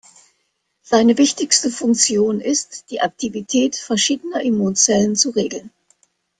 Seine 0.81 1.19
wichtigste 1.19 1.69
Funktion 1.69 2.39
ist, 2.41 2.89
die 2.89 3.01
Aktivität 3.01 3.75
verschiedener 3.75 4.41
Immunzellen 4.41 5.15
zu 5.15 5.29
regeln. 5.29 5.69